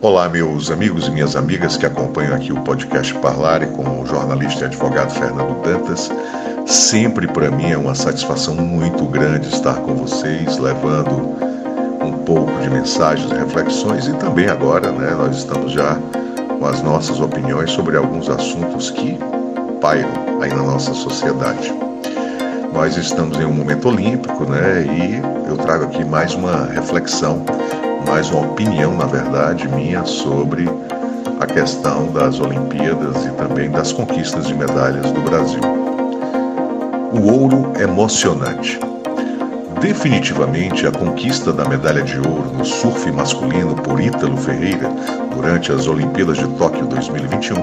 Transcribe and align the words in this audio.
Olá, 0.00 0.28
meus 0.28 0.70
amigos 0.70 1.08
e 1.08 1.10
minhas 1.10 1.34
amigas 1.34 1.76
que 1.76 1.84
acompanham 1.84 2.32
aqui 2.32 2.52
o 2.52 2.60
podcast 2.60 3.12
Parlare 3.14 3.66
com 3.66 4.00
o 4.00 4.06
jornalista 4.06 4.62
e 4.62 4.66
advogado 4.66 5.10
Fernando 5.10 5.60
Dantas. 5.60 6.08
Sempre 6.66 7.26
para 7.26 7.50
mim 7.50 7.72
é 7.72 7.76
uma 7.76 7.96
satisfação 7.96 8.54
muito 8.54 9.04
grande 9.06 9.48
estar 9.48 9.74
com 9.80 9.96
vocês, 9.96 10.56
levando 10.56 11.36
um 12.00 12.12
pouco 12.24 12.52
de 12.60 12.70
mensagens 12.70 13.28
reflexões 13.32 14.06
e 14.06 14.12
também 14.14 14.46
agora, 14.46 14.92
né, 14.92 15.16
nós 15.16 15.38
estamos 15.38 15.72
já 15.72 15.98
com 16.60 16.64
as 16.64 16.80
nossas 16.80 17.18
opiniões 17.18 17.72
sobre 17.72 17.96
alguns 17.96 18.28
assuntos 18.30 18.92
que 18.92 19.18
pairam 19.80 20.40
aí 20.40 20.50
na 20.50 20.62
nossa 20.62 20.94
sociedade. 20.94 21.74
Nós 22.72 22.96
estamos 22.96 23.36
em 23.40 23.44
um 23.44 23.52
momento 23.52 23.88
olímpico, 23.88 24.44
né, 24.44 24.84
e 24.86 25.48
eu 25.50 25.56
trago 25.56 25.86
aqui 25.86 26.04
mais 26.04 26.34
uma 26.34 26.66
reflexão 26.66 27.44
mais 28.08 28.30
uma 28.30 28.40
opinião, 28.40 28.96
na 28.96 29.04
verdade, 29.04 29.68
minha 29.68 30.04
sobre 30.06 30.66
a 31.38 31.46
questão 31.46 32.10
das 32.10 32.40
Olimpíadas 32.40 33.26
e 33.26 33.30
também 33.32 33.70
das 33.70 33.92
conquistas 33.92 34.46
de 34.46 34.54
medalhas 34.54 35.12
do 35.12 35.20
Brasil. 35.20 35.60
O 37.12 37.30
ouro 37.30 37.70
emocionante. 37.78 38.80
Definitivamente, 39.80 40.86
a 40.86 40.90
conquista 40.90 41.52
da 41.52 41.68
medalha 41.68 42.02
de 42.02 42.16
ouro 42.16 42.50
no 42.56 42.64
surf 42.64 43.12
masculino 43.12 43.74
por 43.76 44.00
Ítalo 44.00 44.38
Ferreira 44.38 44.90
durante 45.34 45.70
as 45.70 45.86
Olimpíadas 45.86 46.38
de 46.38 46.48
Tóquio 46.56 46.86
2021 46.86 47.56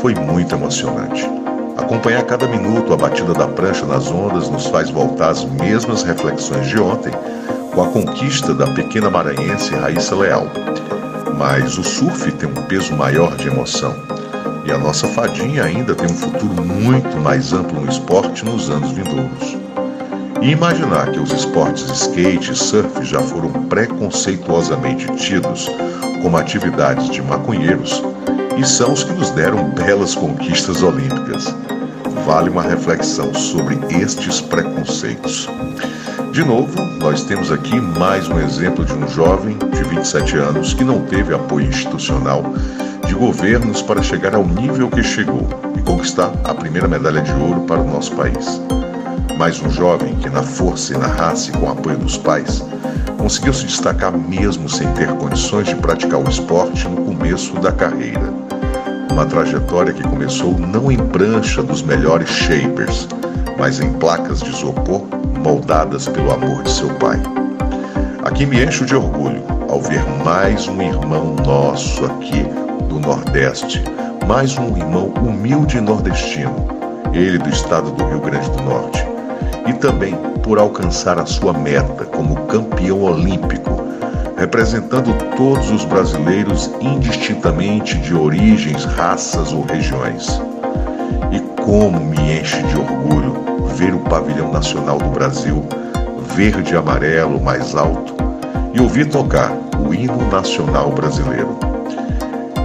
foi 0.00 0.14
muito 0.14 0.54
emocionante. 0.54 1.28
Acompanhar 1.76 2.22
cada 2.22 2.46
minuto 2.46 2.94
a 2.94 2.96
batida 2.96 3.34
da 3.34 3.48
prancha 3.48 3.84
nas 3.84 4.08
ondas 4.10 4.48
nos 4.48 4.66
faz 4.66 4.88
voltar 4.88 5.30
às 5.30 5.44
mesmas 5.44 6.04
reflexões 6.04 6.68
de 6.68 6.80
ontem 6.80 7.12
com 7.74 7.82
a 7.82 7.88
conquista 7.88 8.54
da 8.54 8.68
pequena 8.68 9.10
maranhense 9.10 9.74
Raíssa 9.74 10.14
Leal. 10.14 10.46
Mas 11.36 11.76
o 11.76 11.82
surf 11.82 12.30
tem 12.32 12.48
um 12.48 12.62
peso 12.62 12.94
maior 12.94 13.36
de 13.36 13.48
emoção. 13.48 13.94
E 14.64 14.70
a 14.70 14.78
nossa 14.78 15.08
fadinha 15.08 15.64
ainda 15.64 15.94
tem 15.94 16.06
um 16.06 16.16
futuro 16.16 16.64
muito 16.64 17.16
mais 17.18 17.52
amplo 17.52 17.80
no 17.80 17.90
esporte 17.90 18.44
nos 18.44 18.70
anos 18.70 18.92
vindouros. 18.92 19.56
E 20.40 20.50
imaginar 20.50 21.10
que 21.10 21.18
os 21.18 21.32
esportes 21.32 21.90
skate 21.90 22.52
e 22.52 22.54
surf 22.54 23.04
já 23.04 23.20
foram 23.20 23.50
preconceituosamente 23.64 25.12
tidos 25.16 25.68
como 26.22 26.36
atividades 26.36 27.10
de 27.10 27.20
maconheiros 27.22 28.02
e 28.56 28.64
são 28.64 28.92
os 28.92 29.02
que 29.02 29.12
nos 29.12 29.30
deram 29.30 29.70
belas 29.70 30.14
conquistas 30.14 30.80
olímpicas. 30.82 31.52
Vale 32.24 32.50
uma 32.50 32.62
reflexão 32.62 33.34
sobre 33.34 33.78
estes 34.00 34.40
preconceitos. 34.40 35.48
De 36.34 36.44
novo, 36.44 36.84
nós 36.98 37.22
temos 37.22 37.52
aqui 37.52 37.80
mais 37.80 38.28
um 38.28 38.40
exemplo 38.40 38.84
de 38.84 38.92
um 38.92 39.06
jovem 39.06 39.56
de 39.56 39.84
27 39.84 40.36
anos 40.36 40.74
que 40.74 40.82
não 40.82 41.02
teve 41.02 41.32
apoio 41.32 41.68
institucional 41.68 42.42
de 43.06 43.14
governos 43.14 43.80
para 43.80 44.02
chegar 44.02 44.34
ao 44.34 44.44
nível 44.44 44.90
que 44.90 45.00
chegou 45.00 45.48
e 45.78 45.82
conquistar 45.82 46.32
a 46.42 46.52
primeira 46.52 46.88
medalha 46.88 47.22
de 47.22 47.30
ouro 47.34 47.60
para 47.60 47.80
o 47.80 47.88
nosso 47.88 48.16
país. 48.16 48.60
Mais 49.38 49.62
um 49.62 49.70
jovem 49.70 50.16
que, 50.16 50.28
na 50.28 50.42
força 50.42 50.92
e 50.92 50.98
na 50.98 51.06
raça 51.06 51.50
e 51.50 51.52
com 51.52 51.66
o 51.66 51.70
apoio 51.70 51.98
dos 51.98 52.18
pais, 52.18 52.66
conseguiu 53.16 53.54
se 53.54 53.66
destacar 53.66 54.10
mesmo 54.10 54.68
sem 54.68 54.92
ter 54.94 55.06
condições 55.14 55.68
de 55.68 55.76
praticar 55.76 56.18
o 56.18 56.28
esporte 56.28 56.88
no 56.88 56.96
começo 56.96 57.54
da 57.60 57.70
carreira. 57.70 58.34
Uma 59.08 59.24
trajetória 59.24 59.92
que 59.92 60.02
começou 60.02 60.58
não 60.58 60.90
em 60.90 60.98
prancha 60.98 61.62
dos 61.62 61.80
melhores 61.80 62.28
shapers, 62.28 63.06
mas 63.56 63.78
em 63.78 63.92
placas 63.92 64.40
de 64.40 64.50
isopor 64.50 65.06
moldadas 65.44 66.08
pelo 66.08 66.32
amor 66.32 66.62
de 66.62 66.70
seu 66.70 66.88
pai. 66.94 67.20
Aqui 68.24 68.46
me 68.46 68.64
encho 68.64 68.86
de 68.86 68.96
orgulho 68.96 69.42
ao 69.68 69.78
ver 69.78 70.02
mais 70.24 70.66
um 70.66 70.80
irmão 70.80 71.36
nosso 71.44 72.02
aqui 72.06 72.46
do 72.88 72.98
Nordeste, 72.98 73.84
mais 74.26 74.56
um 74.56 74.74
irmão 74.74 75.12
humilde 75.22 75.78
nordestino, 75.82 76.66
ele 77.12 77.36
do 77.36 77.50
estado 77.50 77.90
do 77.90 78.06
Rio 78.06 78.20
Grande 78.20 78.50
do 78.52 78.62
Norte, 78.62 79.06
e 79.66 79.74
também 79.74 80.16
por 80.42 80.58
alcançar 80.58 81.18
a 81.18 81.26
sua 81.26 81.52
meta 81.52 82.06
como 82.06 82.46
campeão 82.46 83.02
olímpico, 83.02 83.84
representando 84.38 85.12
todos 85.36 85.70
os 85.70 85.84
brasileiros 85.84 86.70
indistintamente 86.80 87.98
de 87.98 88.14
origens, 88.14 88.86
raças 88.86 89.52
ou 89.52 89.62
regiões. 89.66 90.40
E 91.30 91.38
como 91.62 92.00
me 92.00 92.40
enche 92.40 92.62
de 92.62 92.78
orgulho 92.78 93.43
ver 93.74 93.94
o 93.94 94.00
pavilhão 94.00 94.52
nacional 94.52 94.98
do 94.98 95.08
Brasil, 95.08 95.64
verde 96.34 96.74
e 96.74 96.76
amarelo 96.76 97.40
mais 97.40 97.74
alto, 97.74 98.14
e 98.72 98.80
ouvir 98.80 99.08
tocar 99.08 99.52
o 99.86 99.92
hino 99.92 100.30
nacional 100.30 100.90
brasileiro. 100.90 101.58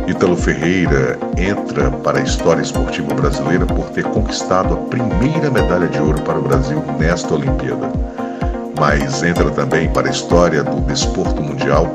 Ítalo 0.08 0.36
Ferreira 0.36 1.20
entra 1.38 1.92
para 1.92 2.20
a 2.20 2.24
história 2.24 2.62
esportiva 2.62 3.14
brasileira 3.14 3.66
por 3.66 3.90
ter 3.90 4.04
conquistado 4.06 4.74
a 4.74 4.78
primeira 4.78 5.52
medalha 5.52 5.88
de 5.88 6.00
ouro 6.00 6.22
para 6.22 6.40
o 6.40 6.42
Brasil 6.42 6.84
nesta 6.98 7.36
Olimpíada. 7.36 7.92
Mas 8.80 9.22
entra 9.22 9.50
também 9.52 9.90
para 9.90 10.08
a 10.08 10.12
história 10.12 10.64
do 10.64 10.82
desporto 10.82 11.42
mundial 11.42 11.88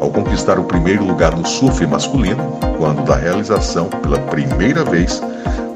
ao 0.00 0.10
conquistar 0.10 0.58
o 0.58 0.64
primeiro 0.64 1.04
lugar 1.04 1.36
no 1.36 1.46
surf 1.46 1.84
masculino, 1.86 2.58
quando 2.78 3.04
da 3.04 3.16
realização, 3.16 3.86
pela 3.86 4.18
primeira 4.18 4.84
vez, 4.84 5.20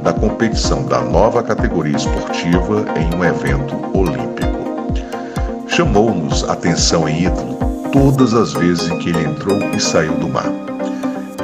da 0.02 0.12
competição 0.12 0.84
da 0.84 1.00
nova 1.00 1.42
categoria 1.42 1.96
esportiva 1.96 2.84
em 2.96 3.14
um 3.14 3.24
evento 3.24 3.74
olímpico. 3.96 4.52
Chamou-nos 5.68 6.48
atenção 6.48 7.08
em 7.08 7.26
Ítalo 7.26 7.58
todas 7.92 8.34
as 8.34 8.52
vezes 8.52 8.88
em 8.88 8.98
que 8.98 9.10
ele 9.10 9.24
entrou 9.24 9.58
e 9.74 9.80
saiu 9.80 10.14
do 10.14 10.28
mar. 10.28 10.50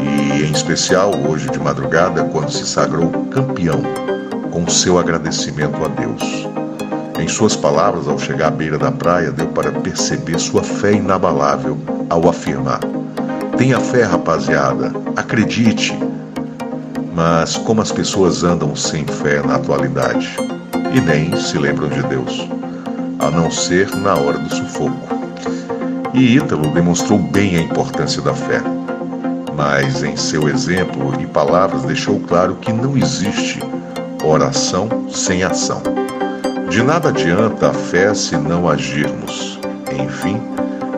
E 0.01 0.43
em 0.43 0.51
especial 0.51 1.13
hoje 1.29 1.49
de 1.51 1.59
madrugada, 1.59 2.25
quando 2.25 2.51
se 2.51 2.67
sagrou 2.67 3.11
campeão, 3.31 3.83
com 4.51 4.67
seu 4.69 4.99
agradecimento 4.99 5.77
a 5.85 5.89
Deus. 5.89 6.49
Em 7.21 7.29
suas 7.29 7.57
palavras, 7.57 8.09
ao 8.09 8.19
chegar 8.19 8.49
à 8.49 8.51
beira 8.51 8.79
da 8.79 8.91
praia, 8.91 9.31
deu 9.31 9.49
para 9.49 9.73
perceber 9.73 10.39
sua 10.39 10.63
fé 10.63 10.93
inabalável 10.93 11.77
ao 12.09 12.29
afirmar: 12.29 12.81
Tenha 13.57 13.81
fé, 13.81 14.05
rapaziada, 14.05 14.93
acredite, 15.17 15.99
mas 17.19 17.56
como 17.56 17.81
as 17.81 17.91
pessoas 17.91 18.45
andam 18.45 18.77
sem 18.77 19.05
fé 19.05 19.43
na 19.45 19.56
atualidade 19.56 20.37
e 20.95 21.01
nem 21.01 21.34
se 21.37 21.59
lembram 21.59 21.89
de 21.89 22.01
Deus, 22.05 22.49
a 23.19 23.29
não 23.29 23.51
ser 23.51 23.91
na 23.97 24.15
hora 24.15 24.39
do 24.39 24.55
sufoco. 24.55 25.09
E 26.15 26.37
Ítalo 26.37 26.71
demonstrou 26.71 27.19
bem 27.19 27.57
a 27.57 27.62
importância 27.62 28.23
da 28.23 28.33
fé, 28.33 28.62
mas 29.57 30.05
em 30.05 30.17
seu 30.17 30.49
exemplo 30.49 31.21
e 31.21 31.27
palavras 31.27 31.83
deixou 31.83 32.21
claro 32.21 32.55
que 32.55 32.73
não 32.73 32.97
existe 32.97 33.59
oração 34.23 34.89
sem 35.11 35.43
ação. 35.43 35.83
De 36.71 36.84
nada 36.84 37.09
adianta 37.09 37.71
a 37.71 37.75
fé 37.75 38.15
se 38.15 38.37
não 38.37 38.69
agirmos. 38.69 39.59
Enfim, 40.05 40.41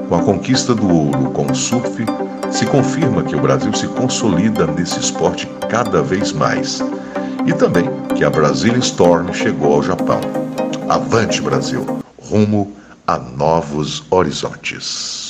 com 0.06 0.16
a 0.16 0.22
conquista 0.22 0.74
do 0.74 0.86
ouro 0.86 1.30
com 1.30 1.50
o 1.50 1.54
surf, 1.54 2.04
se 2.50 2.66
confirma 2.66 3.22
que 3.22 3.36
o 3.36 3.40
Brasil 3.40 3.72
se 3.72 3.86
consolida 3.88 4.66
nesse 4.66 4.98
esporte 4.98 5.46
cada 5.68 6.02
vez 6.02 6.32
mais. 6.32 6.80
E 7.46 7.52
também 7.52 7.88
que 8.16 8.24
a 8.24 8.30
Brazilian 8.30 8.78
Storm 8.78 9.32
chegou 9.32 9.74
ao 9.74 9.82
Japão. 9.82 10.20
Avante, 10.88 11.40
Brasil! 11.40 11.86
Rumo 12.20 12.72
a 13.06 13.18
novos 13.18 14.04
horizontes. 14.10 15.29